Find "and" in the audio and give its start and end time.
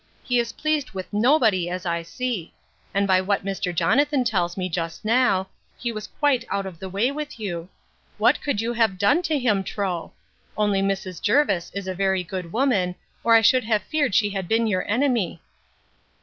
2.91-3.07